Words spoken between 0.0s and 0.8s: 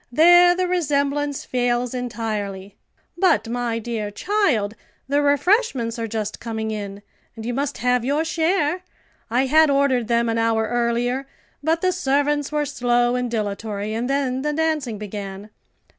there the